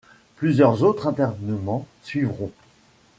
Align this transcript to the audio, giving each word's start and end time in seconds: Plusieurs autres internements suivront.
Plusieurs 0.37 0.81
autres 0.81 1.05
internements 1.05 1.85
suivront. 2.01 2.51